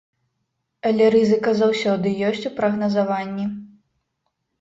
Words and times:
Але 0.91 1.09
рызыка 1.15 1.51
заўсёды 1.59 2.13
ёсць 2.29 2.45
у 2.51 2.53
прагназаванні. 2.61 3.45